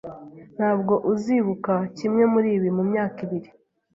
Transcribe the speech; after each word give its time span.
Ntabwo 0.55 0.93
uzibuka 1.11 1.73
kimwe 1.97 2.23
muribi 2.31 2.69
mumyaka 2.77 3.17
ibiri. 3.25 3.49